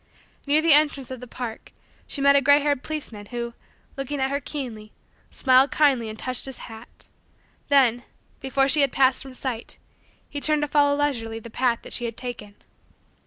Near 0.47 0.63
the 0.63 0.73
entrance 0.73 1.11
of 1.11 1.19
the 1.19 1.27
park, 1.27 1.71
she 2.07 2.21
met 2.21 2.35
a 2.35 2.41
gray 2.41 2.59
haired 2.59 2.81
policeman 2.81 3.27
who, 3.27 3.53
looking 3.95 4.19
at 4.19 4.31
her 4.31 4.39
keenly, 4.39 4.91
smiled 5.29 5.69
kindly 5.69 6.09
and 6.09 6.17
touched 6.17 6.45
his 6.45 6.57
hat; 6.65 7.05
then, 7.69 8.01
before 8.39 8.67
she 8.67 8.81
had 8.81 8.91
passed 8.91 9.21
from 9.21 9.35
sight, 9.35 9.77
he 10.27 10.41
turned 10.41 10.63
to 10.63 10.67
follow 10.67 10.95
leisurely 10.97 11.37
the 11.37 11.51
path 11.51 11.83
that 11.83 11.93
she 11.93 12.05
had 12.05 12.17
taken. 12.17 12.55